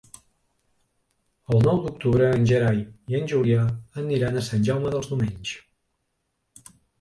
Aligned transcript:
El 1.55 1.59
nou 1.67 1.81
d'octubre 1.83 2.29
en 2.37 2.47
Gerai 2.51 2.79
i 3.13 3.19
en 3.19 3.29
Julià 3.33 3.67
aniran 4.05 4.41
a 4.41 4.43
Sant 4.49 4.67
Jaume 4.71 4.95
dels 4.97 5.13
Domenys. 5.13 5.53